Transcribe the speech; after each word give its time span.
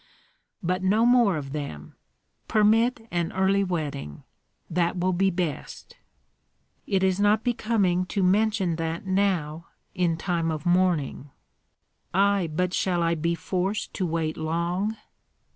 But 0.63 0.81
no 0.81 1.05
more 1.05 1.37
of 1.37 1.51
them. 1.51 1.93
Permit 2.47 3.07
an 3.11 3.31
early 3.33 3.63
wedding; 3.63 4.23
that 4.67 4.97
will 4.97 5.13
be 5.13 5.29
best." 5.29 5.95
"It 6.87 7.03
is 7.03 7.19
not 7.19 7.43
becoming 7.43 8.07
to 8.07 8.23
mention 8.23 8.77
that 8.77 9.05
now, 9.05 9.67
in 9.93 10.17
time 10.17 10.49
of 10.49 10.65
mourning." 10.65 11.29
"Ai, 12.15 12.47
but 12.51 12.73
shall 12.73 13.03
I 13.03 13.13
be 13.13 13.35
forced 13.35 13.93
to 13.93 14.07
wait 14.07 14.37
long?" 14.37 14.97